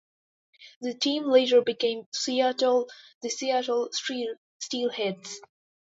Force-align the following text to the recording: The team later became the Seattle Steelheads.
The 0.81 0.95
team 0.95 1.29
later 1.29 1.61
became 1.61 2.07
the 2.11 2.17
Seattle 2.17 2.89
Steelheads. 3.23 5.33